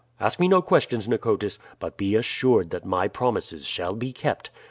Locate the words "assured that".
2.15-2.87